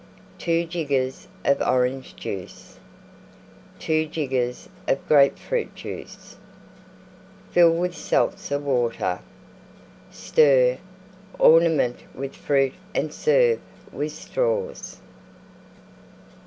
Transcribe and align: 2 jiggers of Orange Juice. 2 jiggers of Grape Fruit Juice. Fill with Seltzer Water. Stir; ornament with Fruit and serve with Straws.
2 0.39 0.65
jiggers 0.65 1.27
of 1.45 1.61
Orange 1.61 2.15
Juice. 2.15 2.79
2 3.77 4.07
jiggers 4.07 4.67
of 4.87 5.07
Grape 5.07 5.37
Fruit 5.37 5.75
Juice. 5.75 6.37
Fill 7.51 7.71
with 7.75 7.93
Seltzer 7.93 8.57
Water. 8.57 9.19
Stir; 10.09 10.79
ornament 11.37 11.99
with 12.15 12.35
Fruit 12.35 12.73
and 12.95 13.13
serve 13.13 13.59
with 13.91 14.11
Straws. 14.11 15.01